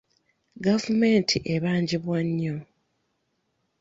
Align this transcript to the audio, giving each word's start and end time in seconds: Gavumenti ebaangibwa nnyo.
Gavumenti 0.65 1.35
ebaangibwa 1.53 2.17
nnyo. 2.27 2.55